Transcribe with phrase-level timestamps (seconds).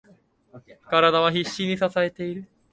[0.89, 2.47] 体は必死に支えている。